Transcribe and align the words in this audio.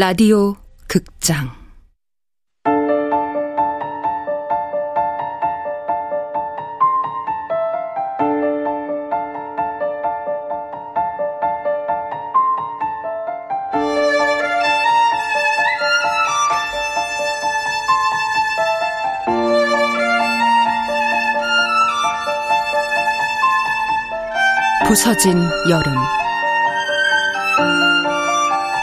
라디오 0.00 0.54
극장. 0.86 1.50
부서진 24.86 25.36
여름 25.68 25.92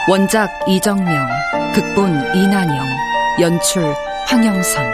원작 0.08 0.48
이정명, 0.68 1.26
극본 1.74 2.36
이난영, 2.36 2.86
연출 3.40 3.82
황영선. 4.28 4.86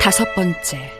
다섯 0.00 0.24
번째. 0.34 0.92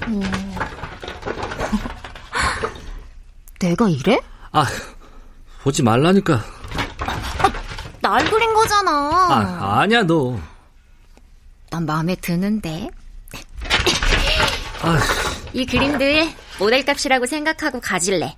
내가 3.60 3.88
이래? 3.88 4.18
아, 4.50 4.66
보지 5.62 5.84
말라니까. 5.84 6.59
날 8.10 8.28
그린 8.28 8.52
거잖아. 8.52 8.90
아, 8.90 9.80
아니야, 9.82 10.02
너. 10.02 10.36
난 11.70 11.86
마음에 11.86 12.16
드는데. 12.16 12.88
아. 14.82 14.98
이 15.52 15.64
그림들 15.64 16.28
모델 16.58 16.84
값이라고 16.84 17.26
생각하고 17.26 17.80
가질래. 17.80 18.36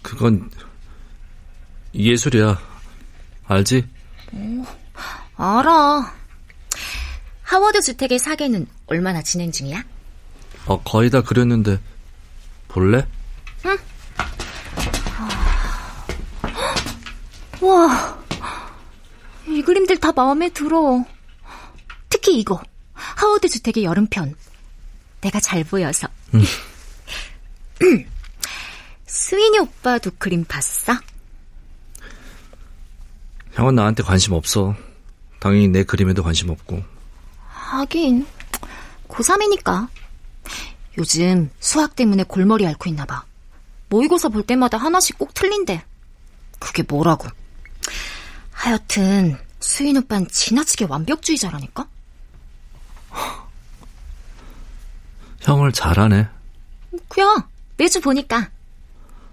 그건 0.00 0.50
예술이야. 1.94 2.58
알지? 3.44 3.86
오, 4.32 4.64
알아. 5.36 6.10
하워드 7.42 7.82
주택의 7.82 8.18
사계는 8.18 8.66
얼마나 8.86 9.20
진행 9.20 9.52
중이야? 9.52 9.84
어, 10.64 10.82
거의 10.82 11.10
다 11.10 11.20
그렸는데 11.20 11.78
볼래? 12.68 13.06
응. 13.66 13.76
와, 17.62 18.18
이 19.46 19.62
그림들 19.62 19.98
다 19.98 20.10
마음에 20.10 20.48
들어. 20.48 21.04
특히 22.08 22.38
이거, 22.40 22.60
하워드 22.92 23.48
주택의 23.48 23.84
여름편. 23.84 24.34
내가 25.20 25.38
잘 25.38 25.62
보여서. 25.62 26.08
음. 26.34 26.42
스위니 29.06 29.60
오빠도 29.60 30.10
그림 30.18 30.44
봤어? 30.44 30.94
형은 33.52 33.76
나한테 33.76 34.02
관심 34.02 34.32
없어. 34.32 34.74
당연히 35.38 35.68
내 35.68 35.84
그림에도 35.84 36.24
관심 36.24 36.50
없고. 36.50 36.82
하긴, 37.46 38.26
고3이니까. 39.08 39.88
요즘 40.98 41.48
수학 41.60 41.94
때문에 41.94 42.24
골머리 42.24 42.66
앓고 42.66 42.88
있나 42.90 43.04
봐. 43.04 43.24
모의고사 43.88 44.30
볼 44.30 44.42
때마다 44.42 44.78
하나씩 44.78 45.16
꼭 45.16 45.32
틀린대. 45.32 45.84
그게 46.58 46.82
뭐라고. 46.82 47.28
하여튼 48.62 49.36
수인 49.58 49.96
오빤 49.96 50.28
지나치게 50.28 50.84
완벽주의자라니까? 50.88 51.84
형을 55.40 55.72
잘하네. 55.72 56.28
그야 57.08 57.48
매주 57.76 58.00
보니까. 58.00 58.50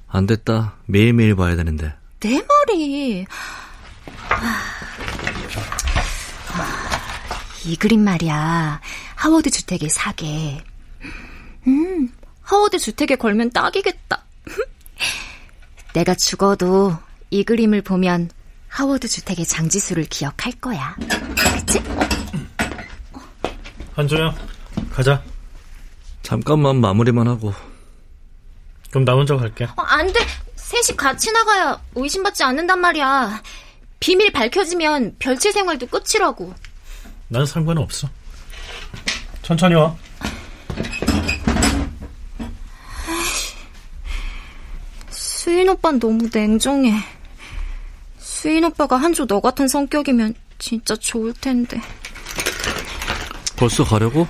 안 0.07 0.25
됐다. 0.25 0.73
매일매일 0.88 1.35
봐야 1.35 1.56
되는데. 1.56 1.94
내 2.19 2.41
말이. 2.41 3.28
이 7.66 7.75
그림 7.75 8.03
말이야. 8.03 8.81
하워드 9.13 9.51
주택의 9.51 9.90
사계. 9.91 10.63
음, 11.67 12.11
하워드 12.41 12.79
주택에 12.79 13.16
걸면 13.16 13.51
딱이겠다. 13.51 14.23
내가 15.94 16.16
죽어도 16.16 16.97
이 17.29 17.44
그림을 17.44 17.84
보면 17.84 18.31
하워드 18.79 19.09
주택의 19.09 19.45
장지수를 19.45 20.06
기억할 20.06 20.53
거야. 20.53 20.95
그치? 21.35 21.79
어. 21.79 23.19
한조야, 23.94 24.34
가자. 24.90 25.22
잠깐만 26.23 26.79
마무리만 26.79 27.28
하고. 27.28 27.53
그럼 28.90 29.03
나 29.03 29.16
혼자 29.16 29.35
갈게. 29.35 29.66
어, 29.66 29.81
안 29.81 30.07
돼. 30.07 30.19
셋이 30.56 30.95
같이 30.95 31.29
나가야 31.29 31.78
의심받지 31.95 32.41
않는단 32.45 32.79
말이야. 32.79 33.44
비밀 34.00 34.31
밝혀지면 34.31 35.17
별채 35.19 35.51
생활도 35.51 35.88
끝이라고. 35.88 36.53
난 37.28 37.46
상관없어. 37.46 38.07
천천히 39.41 39.75
와. 39.75 39.94
수인 45.09 45.67
오빠는 45.67 46.00
너무 46.00 46.29
냉정해. 46.34 47.19
수인 48.50 48.64
오빠가 48.64 48.98
한조 48.98 49.28
너 49.28 49.40
같은 49.40 49.68
성격이면 49.68 50.34
진짜 50.58 50.96
좋을 50.96 51.32
텐데. 51.34 51.80
벌써 53.56 53.84
가려고? 53.84 54.26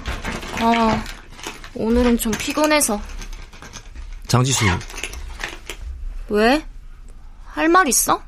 아, 0.60 1.02
오늘은 1.74 2.18
좀 2.18 2.34
피곤해서. 2.34 3.02
장지수. 4.28 4.66
왜? 6.28 6.66
할 7.46 7.70
말 7.70 7.88
있어? 7.88 8.22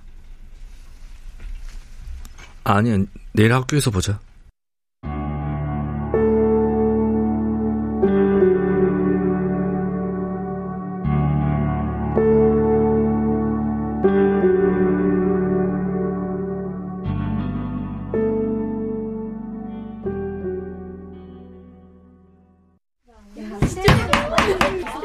아니, 2.64 3.06
내일 3.34 3.52
학교에서 3.52 3.92
보자. 3.92 4.18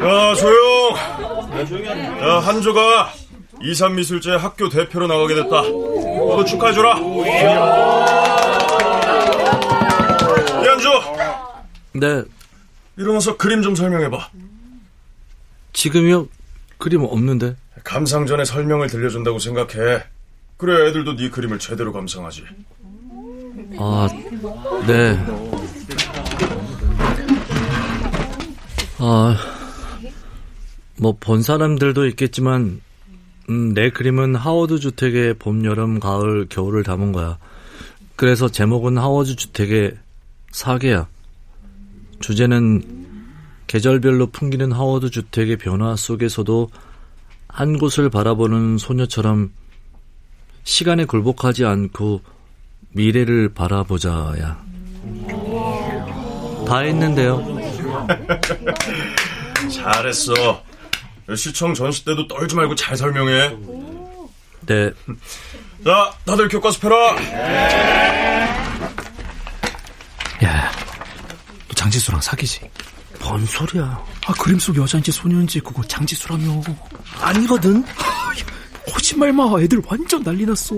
야, 0.06 0.34
조용! 0.34 0.94
야, 2.22 2.38
한조가 2.38 3.12
이산미술제 3.60 4.36
학교 4.36 4.68
대표로 4.68 5.08
나가게 5.08 5.34
됐다. 5.34 5.62
너도 5.62 6.44
축하해줘라. 6.44 6.98
이한조! 10.62 10.90
네. 11.94 12.22
일어나서 12.96 13.36
그림 13.36 13.62
좀 13.62 13.74
설명해봐. 13.74 14.28
지금요? 15.72 16.28
그림 16.78 17.02
없는데. 17.02 17.56
감상 17.82 18.26
전에 18.26 18.44
설명을 18.44 18.86
들려준다고 18.88 19.40
생각해. 19.40 20.04
그래, 20.56 20.88
애들도 20.88 21.16
네 21.16 21.30
그림을 21.30 21.58
제대로 21.58 21.92
감상하지. 21.92 22.44
아, 23.78 24.08
네. 24.86 25.18
아, 28.98 29.36
뭐 30.98 31.12
본 31.18 31.42
사람들도 31.42 32.06
있겠지만 32.08 32.80
음, 33.48 33.74
내 33.74 33.90
그림은 33.90 34.34
하워드 34.34 34.80
주택의 34.80 35.34
봄, 35.34 35.64
여름, 35.64 36.00
가을, 36.00 36.46
겨울을 36.48 36.82
담은 36.82 37.12
거야. 37.12 37.38
그래서 38.16 38.48
제목은 38.48 38.98
하워드 38.98 39.36
주택의 39.36 39.96
사계야. 40.50 41.06
주제는 42.20 43.06
계절별로 43.66 44.28
풍기는 44.28 44.72
하워드 44.72 45.10
주택의 45.10 45.58
변화 45.58 45.94
속에서도 45.96 46.70
한 47.48 47.78
곳을 47.78 48.10
바라보는 48.10 48.78
소녀처럼 48.78 49.52
시간에 50.64 51.04
굴복하지 51.04 51.64
않고 51.64 52.22
미래를 52.92 53.50
바라보자야. 53.54 54.64
다 56.66 56.78
했는데요. 56.78 57.44
잘했어. 59.72 60.32
시청 61.34 61.74
전시 61.74 62.04
때도 62.04 62.28
떨지 62.28 62.54
말고 62.54 62.74
잘 62.74 62.96
설명해. 62.96 63.56
네. 64.66 64.90
자, 65.84 66.12
다들 66.24 66.48
교과서 66.48 66.78
펴라. 66.80 67.16
야, 70.44 70.72
너 71.68 71.74
장지수랑 71.74 72.20
사귀지? 72.20 72.60
뭔 73.20 73.44
소리야? 73.46 74.04
아, 74.26 74.32
그림 74.34 74.58
속 74.58 74.76
여자인지 74.76 75.10
소녀인지 75.10 75.60
그거 75.60 75.82
장지수라며. 75.82 76.62
아니거든. 77.20 77.84
하지 77.84 78.44
마. 79.16 79.26
애들 79.60 79.82
완전 79.86 80.22
난리 80.22 80.44
났어. 80.44 80.74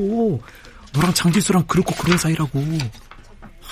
너랑 0.93 1.13
장지수랑 1.15 1.65
그렇고 1.67 1.95
그런 1.95 2.17
사이라고. 2.17 2.63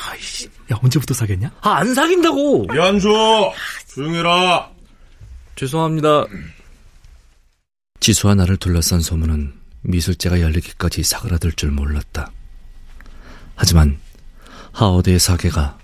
아이씨, 0.09 0.49
야, 0.73 0.79
언제부터 0.83 1.15
사귀었냐? 1.15 1.51
아, 1.63 1.77
안 1.77 1.95
사귄다고! 1.95 2.67
이한조! 2.73 3.53
조용해라! 3.89 4.69
죄송합니다. 5.57 6.27
지수와 8.07 8.37
나를 8.37 8.57
둘러싼 8.57 9.01
소문은 9.01 9.53
미술제가 9.81 10.41
열리기까지 10.41 11.03
사그라들 11.03 11.51
줄 11.55 11.73
몰랐다. 11.73 12.31
하지만 13.57 13.99
하워드의 14.71 15.19
사계가 15.19 15.77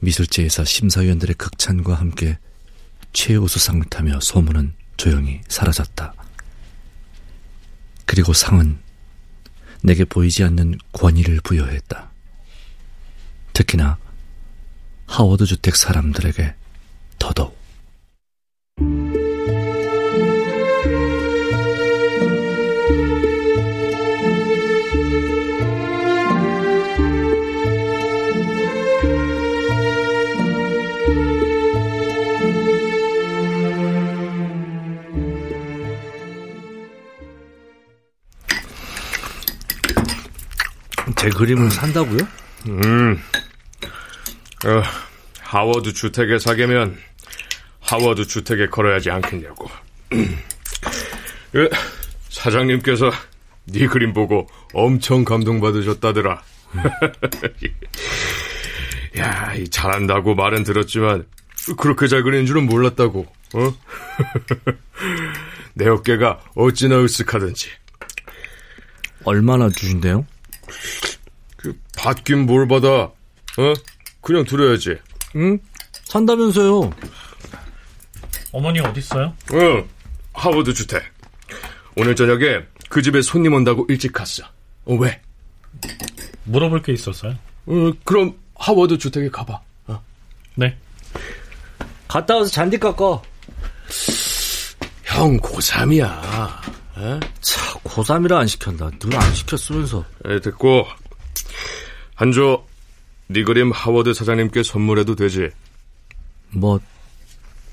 미술제에서 0.00 0.64
심사위원들의 0.64 1.36
극찬과 1.36 1.94
함께 1.94 2.36
최우수상을 3.12 3.84
타며 3.90 4.18
소문은 4.20 4.74
조용히 4.96 5.40
사라졌다. 5.46 6.14
그리고 8.06 8.32
상은 8.32 8.80
내게 9.80 10.04
보이지 10.04 10.42
않는 10.42 10.78
권위를 10.90 11.42
부여했다. 11.44 12.10
특히나 13.52 13.98
하워드 15.06 15.46
주택 15.46 15.76
사람들에게 15.76 16.56
더더욱. 17.20 17.57
제 41.20 41.28
그림을 41.30 41.70
산다고요? 41.70 42.18
음. 42.68 43.20
어, 44.64 44.82
하워드 45.40 45.92
주택에 45.92 46.38
사게면 46.38 46.96
하워드 47.80 48.26
주택에 48.26 48.68
걸어야지 48.68 49.10
않겠냐고. 49.10 49.68
그, 51.52 51.68
사장님께서 52.30 53.10
네 53.66 53.86
그림 53.86 54.12
보고 54.12 54.48
엄청 54.72 55.24
감동받으셨다더라. 55.24 56.42
야, 59.18 59.54
이 59.54 59.68
잘한다고 59.68 60.34
말은 60.34 60.64
들었지만 60.64 61.26
그렇게 61.76 62.06
잘 62.06 62.22
그리는 62.22 62.46
줄은 62.46 62.66
몰랐다고. 62.66 63.26
어? 63.54 63.74
내 65.74 65.88
어깨가 65.88 66.40
어찌나 66.54 66.96
으쓱하던지. 66.96 67.68
얼마나 69.24 69.68
주신대요? 69.68 70.24
그 71.58 71.76
받긴 71.96 72.46
뭘 72.46 72.66
받아? 72.68 72.88
어? 72.88 73.12
그냥 74.22 74.44
들어야지. 74.44 74.96
응? 75.36 75.58
산다면서요. 76.04 76.90
어머니 78.52 78.80
어디 78.80 79.00
있어요? 79.00 79.34
어, 79.52 79.88
하워드 80.32 80.72
주택. 80.72 81.02
오늘 81.96 82.14
저녁에 82.16 82.60
그 82.88 83.02
집에 83.02 83.20
손님 83.20 83.52
온다고 83.54 83.84
일찍 83.88 84.12
갔어. 84.12 84.44
어, 84.86 84.94
왜? 84.94 85.20
물어볼 86.44 86.82
게 86.82 86.92
있었어요. 86.92 87.32
어, 87.66 87.92
그럼 88.04 88.38
하워드 88.54 88.96
주택에 88.98 89.28
가봐. 89.28 89.60
어. 89.88 90.02
네. 90.54 90.76
갔다 92.06 92.36
와서 92.36 92.48
잔디 92.48 92.78
깎아. 92.78 93.20
형 95.04 95.36
고3이야. 95.38 96.04
어? 96.96 97.20
차, 97.40 97.60
고3이라 97.80 98.32
안 98.38 98.46
시켰나. 98.46 98.90
늘 99.00 99.14
안 99.16 99.34
시켰으면서. 99.34 100.04
에, 100.26 100.40
됐고. 100.40 100.86
한조, 102.14 102.66
네 103.28 103.44
그림 103.44 103.70
하워드 103.70 104.14
사장님께 104.14 104.62
선물해도 104.62 105.14
되지? 105.14 105.50
뭐, 106.50 106.80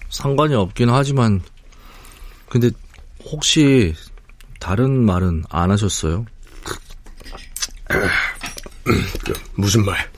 상관이 0.09 0.53
없긴 0.53 0.89
하지만, 0.89 1.41
근데, 2.49 2.69
혹시, 3.23 3.93
다른 4.59 5.05
말은 5.05 5.43
안 5.49 5.71
하셨어요? 5.71 6.25
그, 7.87 8.07
무슨 9.55 9.85
말? 9.85 10.09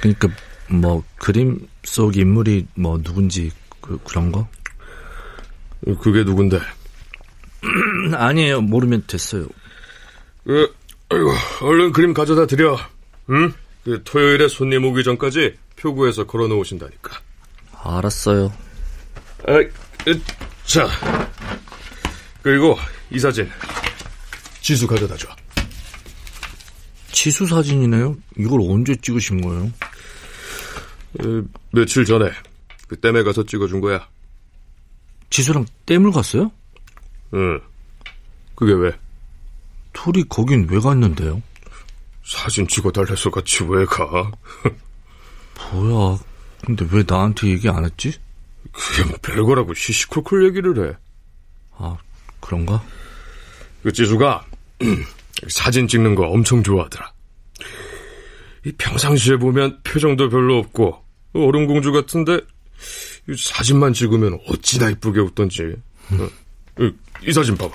그니까, 0.00 0.28
뭐, 0.68 1.02
그림 1.16 1.66
속 1.84 2.16
인물이 2.16 2.66
뭐, 2.74 3.02
누군지, 3.02 3.50
그, 3.80 3.98
그런 4.04 4.30
거? 4.30 4.48
그게 6.02 6.22
누군데? 6.24 6.60
아니에요. 8.14 8.60
모르면 8.60 9.04
됐어요. 9.06 9.46
그, 10.44 10.74
아이고, 11.10 11.32
얼른 11.62 11.92
그림 11.92 12.12
가져다 12.12 12.46
드려. 12.46 12.78
응? 13.30 13.52
그 13.84 14.02
토요일에 14.04 14.48
손님 14.48 14.84
오기 14.84 15.04
전까지 15.04 15.56
표구에서 15.76 16.26
걸어 16.26 16.46
놓으신다니까. 16.48 17.18
알았어요. 17.72 18.52
아, 19.46 19.52
자. 20.66 20.88
그리고 22.42 22.76
이 23.10 23.18
사진. 23.18 23.48
지수 24.60 24.86
가져다 24.86 25.16
줘. 25.16 25.28
지수 27.10 27.46
사진이네요? 27.46 28.16
이걸 28.36 28.60
언제 28.68 28.94
찍으신 28.96 29.40
거예요? 29.40 29.64
에, 31.20 31.42
며칠 31.72 32.04
전에 32.04 32.30
그 32.86 33.00
댐에 33.00 33.22
가서 33.22 33.44
찍어준 33.44 33.80
거야. 33.80 34.06
지수랑 35.30 35.64
댐을 35.86 36.12
갔어요? 36.12 36.50
응. 37.34 37.60
그게 38.54 38.72
왜? 38.74 38.92
둘이 40.02 40.24
거긴 40.28 40.68
왜 40.70 40.78
갔는데요? 40.78 41.42
사진 42.24 42.68
찍어달래서 42.68 43.30
같이 43.30 43.64
왜 43.64 43.84
가? 43.84 44.30
뭐야. 45.72 46.18
근데 46.64 46.86
왜 46.92 47.02
나한테 47.06 47.48
얘기 47.48 47.68
안 47.68 47.84
했지? 47.84 48.12
그게 48.72 49.08
뭐 49.08 49.18
별거라고 49.20 49.74
시시콜콜 49.74 50.46
얘기를 50.46 50.88
해. 50.88 50.96
아, 51.72 51.96
그런가? 52.40 52.84
그 53.82 53.92
지수가 53.92 54.46
사진 55.48 55.88
찍는 55.88 56.14
거 56.14 56.28
엄청 56.28 56.62
좋아하더라. 56.62 57.12
이 58.66 58.72
평상시에 58.72 59.36
보면 59.36 59.80
표정도 59.82 60.28
별로 60.28 60.58
없고 60.58 61.02
어른공주 61.32 61.92
같은데 61.92 62.40
이 63.28 63.36
사진만 63.36 63.92
찍으면 63.92 64.38
어찌나 64.48 64.90
이쁘게 64.90 65.20
웃던지. 65.20 65.74
어, 66.10 66.28
이, 66.80 66.92
이 67.26 67.32
사진 67.32 67.56
봐봐. 67.56 67.74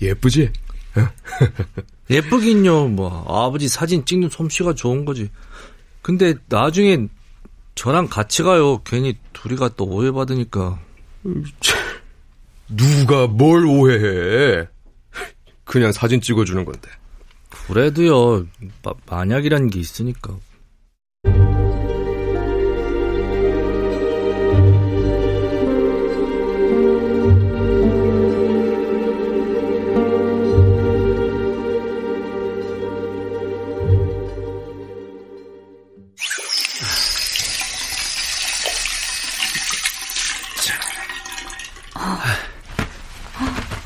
예쁘지? 0.00 0.50
예쁘긴요. 2.10 2.88
뭐 2.88 3.24
아버지 3.28 3.68
사진 3.68 4.04
찍는 4.04 4.30
솜씨가 4.30 4.74
좋은 4.74 5.04
거지. 5.04 5.30
근데 6.02 6.34
나중에 6.48 7.06
저랑 7.74 8.08
같이 8.08 8.42
가요. 8.42 8.82
괜히 8.82 9.16
둘이 9.32 9.56
갔다 9.56 9.84
오해받으니까. 9.84 10.80
누가 12.68 13.26
뭘 13.26 13.66
오해해? 13.66 14.66
그냥 15.64 15.92
사진 15.92 16.20
찍어주는 16.20 16.64
건데. 16.64 16.90
그래도요. 17.66 18.46
마, 18.82 18.92
만약이라는 19.06 19.70
게 19.70 19.80
있으니까. 19.80 20.36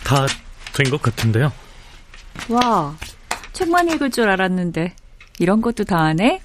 다 0.04 0.26
된 0.72 0.90
것 0.90 1.00
같은데요. 1.02 1.52
와, 2.48 2.96
책만 3.52 3.88
읽을 3.90 4.10
줄 4.10 4.28
알았는데 4.28 4.94
이런 5.38 5.60
것도 5.60 5.84
다 5.84 5.98
하네? 6.04 6.40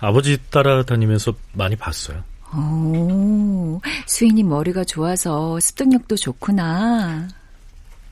아 0.00 0.12
버지 0.12 0.38
따라다니면서 0.50 1.34
많이 1.52 1.76
봤어요. 1.76 2.22
오, 2.54 3.80
수인이 4.06 4.42
머리가 4.44 4.84
좋아서 4.84 5.60
습득력도 5.60 6.16
좋구나. 6.16 7.28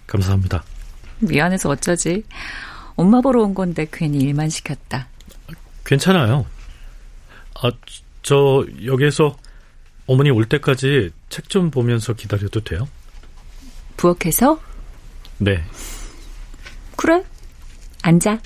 감사합니다. 0.06 0.62
미안해서 1.20 1.70
어쩌지. 1.70 2.22
엄마 2.96 3.20
보러 3.22 3.42
온 3.42 3.54
건데 3.54 3.86
괜히 3.90 4.18
일만 4.18 4.50
시켰다. 4.50 5.08
괜찮아요. 5.86 6.44
아, 7.62 7.70
저 8.22 8.66
여기에서 8.84 9.34
어머니 10.06 10.30
올 10.30 10.44
때까지 10.48 11.10
책 11.28 11.48
좀 11.48 11.70
보면서 11.70 12.12
기다려도 12.12 12.60
돼요? 12.64 12.88
부엌에서? 13.96 14.60
네. 15.38 15.62
그래. 16.96 17.22
앉아. 18.02 18.38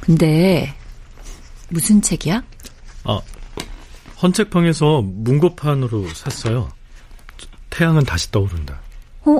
근데 0.00 0.74
무슨 1.68 2.00
책이야? 2.00 2.42
아, 3.04 3.20
헌책방에서 4.22 5.02
문고판으로 5.02 6.08
샀어요. 6.14 6.70
태양은 7.70 8.04
다시 8.04 8.30
떠오른다. 8.30 8.80
어? 9.24 9.38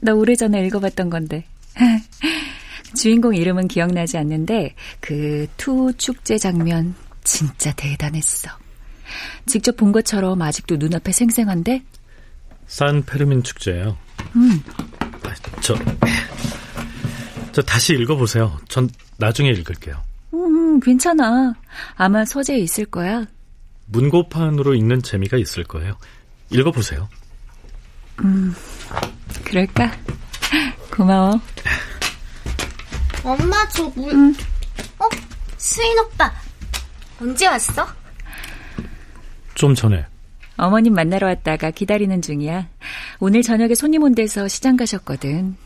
나 0.00 0.12
오래전에 0.14 0.64
읽어봤던 0.66 1.10
건데. 1.10 1.44
주인공 2.94 3.34
이름은 3.34 3.68
기억나지 3.68 4.16
않는데 4.18 4.74
그 5.00 5.46
투우 5.56 5.92
축제 5.96 6.38
장면 6.38 6.94
진짜 7.24 7.72
대단했어. 7.72 8.50
직접 9.46 9.76
본 9.76 9.92
것처럼 9.92 10.40
아직도 10.40 10.76
눈앞에 10.76 11.12
생생한데? 11.12 11.82
산 12.66 13.04
페르민 13.04 13.42
축제예요. 13.42 13.96
음. 14.36 14.62
아, 15.00 15.34
저, 15.60 15.74
저 17.52 17.62
다시 17.62 17.94
읽어보세요. 17.94 18.58
전 18.68 18.88
나중에 19.18 19.50
읽을게요. 19.50 20.00
음, 20.34 20.80
괜찮아. 20.80 21.54
아마 21.96 22.24
서재에 22.24 22.58
있을 22.58 22.86
거야. 22.86 23.26
문고판으로 23.86 24.74
읽는 24.74 25.02
재미가 25.02 25.36
있을 25.36 25.64
거예요. 25.64 25.96
읽어보세요. 26.50 27.08
음, 28.24 28.54
그럴까? 29.44 29.90
고마워. 30.94 31.40
엄마, 33.24 33.68
저 33.68 33.84
물. 33.90 34.12
응. 34.12 34.34
어? 34.98 35.04
수인 35.58 35.98
오빠. 35.98 36.32
언제 37.20 37.46
왔어? 37.46 37.86
좀 39.54 39.74
전에. 39.74 40.06
어머님 40.56 40.94
만나러 40.94 41.26
왔다가 41.26 41.70
기다리는 41.70 42.20
중이야. 42.22 42.68
오늘 43.18 43.42
저녁에 43.42 43.74
손님 43.74 44.02
온대서 44.02 44.48
시장 44.48 44.76
가셨거든. 44.76 45.56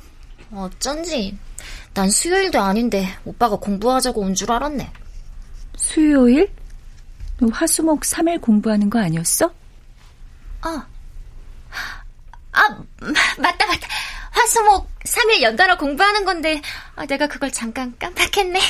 어쩐지. 0.52 1.36
난 1.94 2.10
수요일도 2.10 2.60
아닌데 2.60 3.08
오빠가 3.24 3.56
공부하자고 3.56 4.20
온 4.20 4.34
줄 4.34 4.50
알았네. 4.50 4.90
수요일? 5.76 6.50
너 7.38 7.48
화수목 7.52 8.00
3일 8.02 8.40
공부하는 8.40 8.90
거 8.90 8.98
아니었어? 9.00 9.52
아. 10.60 10.86
아, 12.52 12.62
맞다, 13.38 13.66
맞다. 13.66 13.88
화수목 14.30 14.88
3일 15.04 15.42
연달아 15.42 15.76
공부하는 15.76 16.24
건데, 16.24 16.60
아, 16.96 17.06
내가 17.06 17.26
그걸 17.26 17.50
잠깐 17.50 17.94
깜빡했네. 17.98 18.60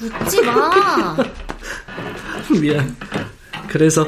웃지 0.00 0.42
마. 0.42 1.16
미안. 2.60 2.96
그래서 3.68 4.06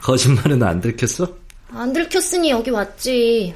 거짓말은 0.00 0.62
안 0.62 0.80
들켰어? 0.80 1.47
안 1.78 1.92
들켰으니 1.92 2.50
여기 2.50 2.70
왔지. 2.70 3.54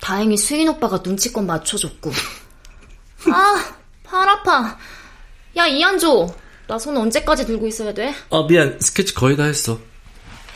다행히 0.00 0.36
수인 0.36 0.68
오빠가 0.68 1.00
눈치껏 1.02 1.42
맞춰줬고. 1.42 2.10
아, 3.32 3.74
팔 4.04 4.28
아파. 4.28 4.76
야, 5.56 5.66
이한조. 5.66 6.34
나 6.66 6.78
손 6.78 6.96
언제까지 6.96 7.46
들고 7.46 7.66
있어야 7.66 7.92
돼? 7.94 8.14
아 8.30 8.46
미안. 8.48 8.78
스케치 8.80 9.14
거의 9.14 9.36
다 9.36 9.44
했어. 9.44 9.78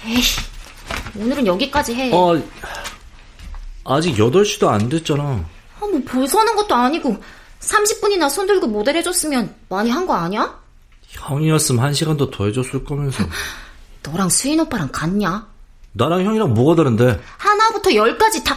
에이, 0.06 0.20
오늘은 1.16 1.46
여기까지 1.46 1.94
해. 1.94 2.10
어, 2.12 2.42
아직 3.84 4.14
8시도 4.16 4.68
안 4.68 4.88
됐잖아. 4.90 5.22
아, 5.22 5.80
뭐 5.80 6.00
벌써 6.06 6.38
하는 6.40 6.56
것도 6.56 6.74
아니고 6.74 7.22
30분이나 7.60 8.28
손 8.30 8.46
들고 8.46 8.66
모델 8.66 8.96
해줬으면 8.96 9.54
많이 9.70 9.90
한 9.90 10.06
거 10.06 10.14
아니야? 10.14 10.58
형이었으면 11.08 11.82
한 11.82 11.94
시간도 11.94 12.30
더 12.30 12.44
해줬을 12.46 12.84
거면서. 12.84 13.24
너랑 14.04 14.28
수인 14.28 14.60
오빠랑 14.60 14.90
같냐? 14.92 15.47
나랑 15.98 16.24
형이랑 16.24 16.54
뭐가 16.54 16.76
다른데? 16.76 17.20
하나부터 17.36 17.94
열까지 17.94 18.44
다... 18.44 18.56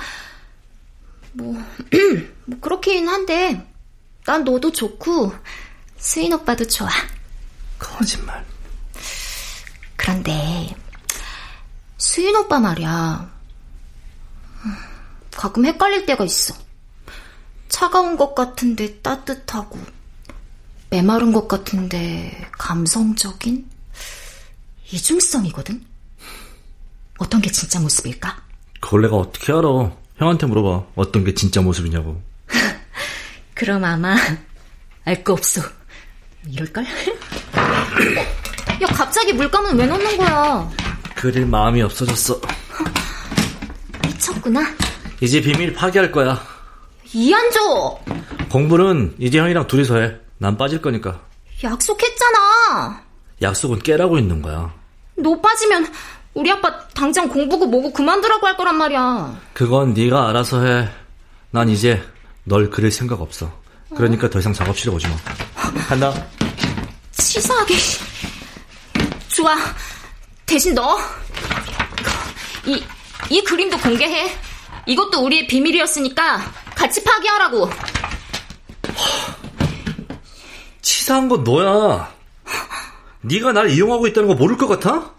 뭐, 1.34 1.54
뭐 2.46 2.60
그렇긴 2.62 3.08
한데 3.08 3.68
난 4.26 4.44
너도 4.44 4.72
좋고 4.72 5.34
수인 5.98 6.34
오빠도 6.34 6.68
좋아. 6.68 6.90
거짓말. 7.80 8.46
그런데 9.96 10.76
수인 11.98 12.36
오빠 12.36 12.60
말이야. 12.60 13.32
가끔 15.36 15.66
헷갈릴 15.66 16.06
때가 16.06 16.24
있어. 16.24 16.54
차가운 17.70 18.18
것 18.18 18.36
같은데 18.36 19.00
따뜻하고 19.02 19.80
메마른 20.90 21.32
것 21.32 21.48
같은데 21.48 22.50
감성적인 22.52 23.68
이중성이거든. 24.92 25.91
어떤 27.22 27.40
게 27.40 27.52
진짜 27.52 27.80
모습일까? 27.80 28.36
그걸 28.80 29.04
내가 29.04 29.16
어떻게 29.18 29.54
알아? 29.54 29.92
형한테 30.18 30.48
물어봐. 30.48 30.86
어떤 30.96 31.24
게 31.24 31.36
진짜 31.36 31.62
모습이냐고. 31.62 32.20
그럼 33.54 33.84
아마 33.84 34.16
알 35.06 35.24
거 35.24 35.34
없어. 35.34 35.62
이럴걸? 36.48 36.84
야 38.82 38.88
갑자기 38.88 39.34
물감은 39.34 39.78
왜 39.78 39.86
넣는 39.86 40.18
거야? 40.18 40.68
그릴 41.14 41.46
마음이 41.46 41.84
없어졌어. 41.84 42.42
미쳤구나. 44.08 44.62
이제 45.22 45.40
비밀 45.42 45.74
파기할 45.76 46.12
거야. 46.12 46.42
이한조! 47.14 48.00
공부는 48.50 49.16
이제 49.20 49.38
형이랑 49.38 49.68
둘이서 49.68 49.98
해. 50.00 50.16
난 50.40 50.58
빠질 50.58 50.82
거니까. 50.82 51.22
약속했잖아. 51.64 53.04
약속은 53.44 53.80
깨라고 53.80 54.18
있는 54.18 54.42
거야. 54.42 54.74
너 55.18 55.40
빠지면 55.40 55.86
우리 56.34 56.50
아빠 56.52 56.88
당장 56.90 57.28
공부고 57.28 57.66
뭐고 57.68 57.92
그만두라고 57.92 58.48
할 58.48 58.56
거란 58.56 58.78
말이야. 58.78 59.40
그건 59.54 59.94
네가 59.94 60.30
알아서 60.30 60.64
해. 60.66 60.90
난 61.52 61.70
이제 61.70 62.02
널 62.44 62.70
그릴 62.70 62.92
생각 62.92 63.22
없어. 63.22 63.52
그러니까 63.96 64.30
더 64.30 64.40
이상 64.40 64.54
작업실에 64.54 64.94
오지 64.94 65.08
마. 65.08 65.16
간다. 65.88 66.14
치사하게. 67.12 67.76
좋아. 69.28 69.56
대신 70.46 70.74
너. 70.74 70.98
이, 72.66 72.82
이 73.30 73.44
그림도 73.44 73.78
공개해. 73.80 74.32
이것도 74.86 75.24
우리의 75.24 75.48
비밀이었으니까 75.48 76.42
같이 76.74 77.04
파기하라고. 77.04 77.70
치사한 80.82 81.28
건 81.28 81.44
너야. 81.44 82.10
네가 83.22 83.52
날 83.52 83.70
이용하고 83.70 84.08
있다는 84.08 84.30
거 84.30 84.36
모를 84.36 84.58
것 84.58 84.68
같아? 84.68 85.12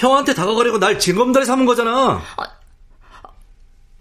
형한테 0.00 0.32
다가가려고 0.34 0.78
날 0.78 0.98
징검다리 0.98 1.44
삼은 1.44 1.66
거잖아. 1.66 2.22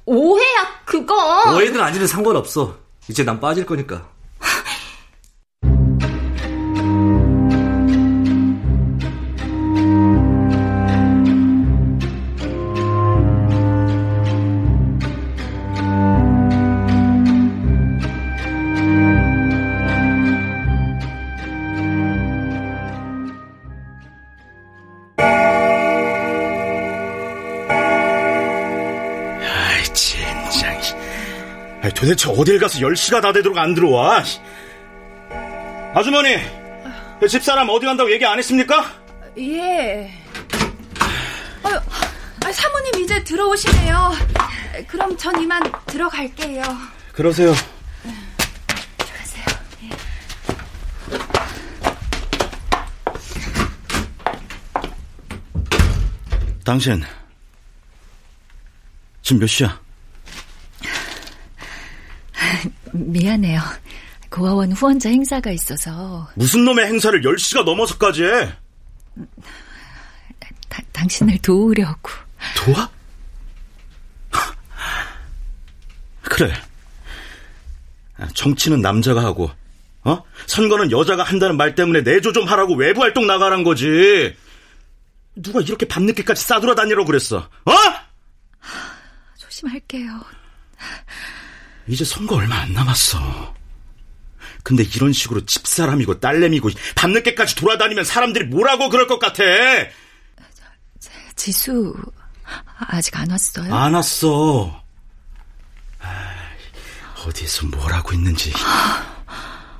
오해야, 0.06 0.82
그거. 0.86 1.54
오해든 1.54 1.82
아니든 1.82 2.08
상관없어. 2.08 2.78
이제 3.10 3.24
난 3.26 3.40
빠질 3.42 3.66
거니까. 3.66 4.08
도대체 32.00 32.30
어딜 32.30 32.60
가서 32.60 32.80
10시가 32.80 33.22
다 33.22 33.34
되도록 33.34 33.58
안 33.58 33.74
들어와? 33.74 34.24
아주머니, 35.94 36.38
집사람 37.28 37.68
어디 37.70 37.86
간다고 37.86 38.10
얘기 38.12 38.26
안 38.26 38.38
했습니까? 38.38 38.86
예. 39.38 40.10
어, 41.62 41.70
아, 41.70 42.52
사모님 42.52 43.04
이제 43.04 43.22
들어오시네요. 43.24 44.12
그럼 44.88 45.18
전 45.18 45.42
이만 45.42 45.62
들어갈게요. 45.88 46.64
그러세요. 47.12 47.54
들어가세요. 48.98 49.46
당신, 56.64 57.04
지금 59.22 59.40
몇 59.42 59.48
시야? 59.48 59.89
미안해요. 62.94 63.60
고아원 64.30 64.72
후원자 64.72 65.10
행사가 65.10 65.52
있어서 65.52 66.30
무슨 66.36 66.64
놈의 66.66 66.86
행사를 66.86 67.20
10시가 67.20 67.64
넘어서까지 67.64 68.24
해? 68.24 68.54
다, 70.70 70.82
당신을 70.94 71.40
도우려고. 71.40 72.12
도와? 72.56 72.90
그래. 76.22 76.54
정치는 78.34 78.82
남자가 78.82 79.24
하고 79.24 79.50
어? 80.04 80.24
선거는 80.46 80.92
여자가 80.92 81.24
한다는 81.24 81.58
말 81.58 81.76
때문에 81.76 82.02
내조 82.02 82.34
좀 82.34 82.48
하라고 82.48 82.76
외부 82.76 83.02
활동 83.02 83.28
나가란 83.28 83.64
거지. 83.64 84.36
누가 85.36 85.62
이렇게 85.62 85.88
밤늦게까지 85.88 86.42
싸돌아다니라고 86.44 87.06
그랬어? 87.06 87.38
어? 87.38 87.72
조심할게요. 89.38 90.22
이제 91.90 92.06
선거 92.06 92.36
얼마 92.36 92.60
안 92.60 92.72
남았어. 92.74 93.54
근데 94.64 94.84
이런 94.84 95.12
식으로 95.12 95.46
집사람이고 95.46 96.20
딸내미고 96.20 96.70
밤늦게까지 96.96 97.56
돌아다니면 97.56 98.06
사람들이 98.06 98.46
뭐라고 98.46 98.90
그럴 98.90 99.08
것 99.08 99.18
같아? 99.20 99.44
지수 101.36 101.96
아직 102.78 103.18
안 103.18 103.32
왔어요? 103.32 103.74
안 103.74 103.94
왔어. 103.96 104.84
어디서 107.26 107.68
뭘 107.68 107.92
하고 107.92 108.14
있는지. 108.14 108.54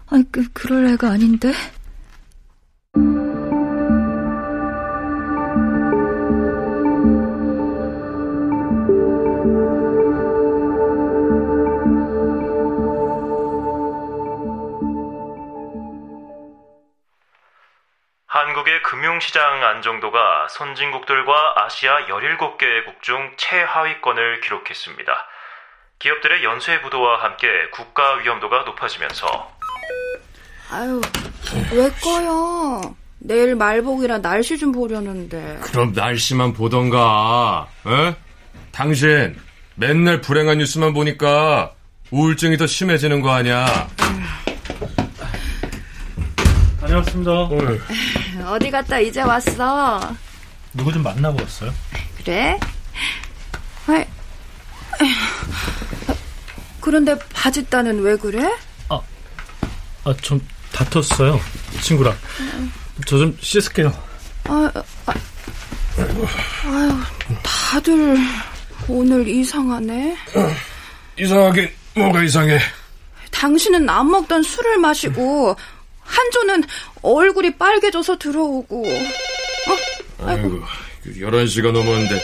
아니 0.08 0.24
그 0.32 0.48
그럴 0.52 0.88
애가 0.88 1.12
아닌데. 1.12 1.54
금융시장 19.10 19.64
안정도가 19.64 20.48
선진국들과 20.52 21.66
아시아 21.66 22.06
17개국 22.08 23.02
중 23.02 23.32
최하위권을 23.38 24.42
기록했습니다. 24.42 25.12
기업들의 25.98 26.44
연쇄 26.44 26.80
부도와 26.82 27.24
함께 27.24 27.48
국가 27.72 28.18
위험도가 28.18 28.64
높아지면서 28.66 29.52
아유, 30.70 31.02
왜 31.72 31.90
꺼요? 32.04 32.96
내일 33.18 33.56
말복이라 33.56 34.20
날씨 34.20 34.60
좀 34.60 34.72
보려는데. 34.72 35.58
그럼 35.64 35.92
날씨만 35.96 36.54
보던가. 36.54 37.68
어? 37.86 38.16
당신 38.72 39.36
맨날 39.74 40.22
불행한 40.22 40.60
뉴스만 40.60 40.94
보니까 40.94 41.72
우울증이 42.12 42.58
더 42.58 42.68
심해지는 42.68 43.22
거 43.22 43.32
아니야? 43.32 43.88
다녀왔습니다. 46.80 47.32
어 47.32 47.50
디 48.58 48.72
갔다 48.72 49.00
이제 49.00 49.22
왔어? 49.22 50.00
누구 50.74 50.92
좀 50.92 51.04
만나고 51.04 51.40
왔어요? 51.42 51.74
그래? 52.24 52.60
아이, 53.88 54.06
그런데 56.82 57.18
바짓단은 57.34 58.02
왜 58.02 58.16
그래? 58.16 58.50
아, 60.06 60.14
좀 60.22 60.40
다퉜어요. 60.72 61.40
친구랑. 61.82 62.16
저좀 63.06 63.38
씻을게요. 63.42 63.92
아, 64.46 64.72
아, 65.06 65.14
아유, 65.98 67.00
다들 67.44 68.18
오늘 68.88 69.28
이상하네. 69.28 70.18
이상하긴 71.20 71.70
뭐가 71.96 72.24
이상해? 72.24 72.60
당신은 73.32 73.90
안 73.90 74.10
먹던 74.10 74.42
술을 74.42 74.78
마시고 74.78 75.56
한조는 76.10 76.64
얼굴이 77.02 77.56
빨개져서 77.58 78.18
들어오고. 78.18 78.88
어? 78.88 80.26
아이고, 80.26 80.60
11시가 81.06 81.72
넘었는데 81.72 82.20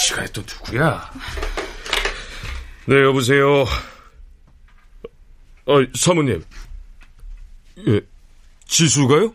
시간이 0.00 0.28
또 0.32 0.42
누구야? 0.42 1.10
네, 2.86 3.02
여보세요. 3.02 3.62
어, 5.66 5.74
사모님. 5.94 6.44
예, 7.88 8.00
지수가요? 8.66 9.34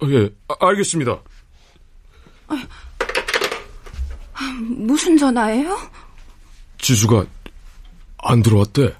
어, 0.00 0.06
예, 0.08 0.30
아, 0.48 0.54
알겠습니다. 0.60 1.20
무슨 4.60 5.16
전화예요? 5.16 5.76
지수가 6.78 7.24
안 8.18 8.42
들어왔대. 8.42 8.94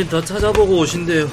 아버진 0.00 0.08
더 0.08 0.22
찾아보고 0.24 0.78
오신대요. 0.78 1.28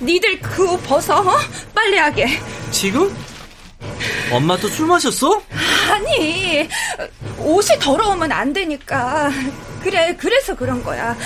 니들 0.00 0.40
그 0.40 0.64
옷 0.72 0.82
벗어, 0.84 1.20
어? 1.20 1.36
빨래하게. 1.74 2.40
지금? 2.70 3.14
엄마 4.30 4.56
또 4.56 4.68
술 4.68 4.86
마셨어? 4.86 5.40
아니, 5.90 6.68
옷이 7.38 7.78
더러우면 7.80 8.32
안 8.32 8.52
되니까. 8.52 9.30
그래, 9.82 10.16
그래서 10.18 10.54
그런 10.56 10.82
거야. 10.82 11.16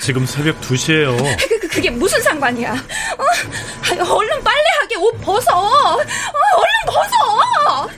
지금 0.00 0.24
새벽 0.26 0.60
2시예요. 0.60 1.16
그, 1.48 1.58
그, 1.60 1.68
그게 1.68 1.90
무슨 1.90 2.20
상관이야? 2.22 2.72
어? 2.72 4.14
얼른 4.14 4.42
빨래하게 4.44 4.96
옷 4.98 5.20
벗어. 5.20 5.50
어, 5.56 5.96
얼른 5.96 6.86
벗어. 6.86 7.88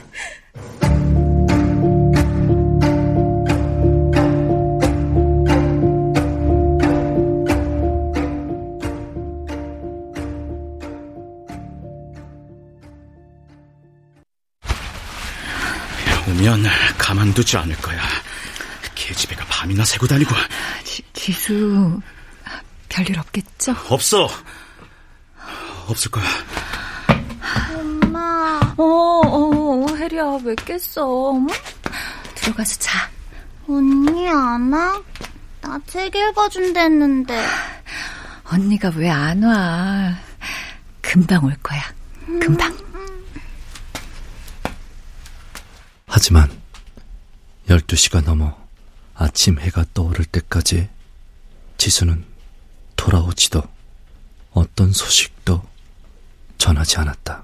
오면 16.53 16.69
가만두지 16.99 17.57
않을 17.57 17.75
거야. 17.77 17.99
계집애가 18.93 19.43
밤이나 19.45 19.83
새고 19.83 20.05
다니고. 20.07 20.33
지, 20.83 21.01
지수 21.13 21.99
별일 22.89 23.17
없겠죠? 23.19 23.75
없어. 23.89 24.29
없을 25.87 26.11
거야. 26.11 26.25
엄마. 27.75 28.59
어, 28.77 28.83
어, 28.83 29.95
혜리야 29.95 30.37
왜 30.43 30.53
깼어? 30.55 31.33
응? 31.37 31.47
들어가서 32.35 32.77
자. 32.79 33.09
언니 33.67 34.27
안 34.29 34.71
와? 34.71 35.01
나 35.61 35.79
책 35.87 36.13
읽어준댔는데. 36.15 37.45
언니가 38.45 38.91
왜 38.95 39.09
안 39.09 39.41
와? 39.43 40.15
금방 41.01 41.45
올 41.45 41.55
거야. 41.63 41.81
금방. 42.27 42.77
하지만 46.23 46.49
12시가 47.67 48.23
넘어 48.23 48.55
아침 49.13 49.59
해가 49.59 49.83
떠오를 49.93 50.23
때까지 50.23 50.87
지수는 51.77 52.23
돌아오지도 52.95 53.61
어떤 54.51 54.93
소식도 54.93 55.61
전하지 56.57 56.95
않았다. 56.99 57.43